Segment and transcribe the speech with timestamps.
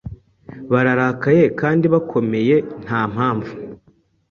[0.71, 3.51] bararakaye kandi bakomeye Ntampamvu